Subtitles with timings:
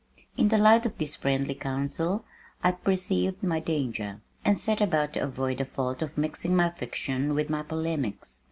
[0.35, 2.25] In the light of this friendly council
[2.63, 7.35] I perceived my danger, and set about to avoid the fault of mixing my fiction
[7.35, 8.39] with my polemics.